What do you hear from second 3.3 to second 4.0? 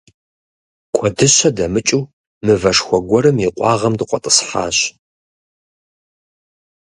и къуагъым